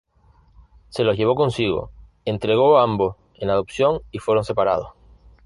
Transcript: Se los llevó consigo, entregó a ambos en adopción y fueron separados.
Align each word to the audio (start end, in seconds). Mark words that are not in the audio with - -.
Se 0.89 1.03
los 1.03 1.15
llevó 1.15 1.35
consigo, 1.35 1.91
entregó 2.25 2.79
a 2.79 2.81
ambos 2.85 3.17
en 3.35 3.51
adopción 3.51 4.01
y 4.09 4.17
fueron 4.17 4.43
separados. 4.43 4.93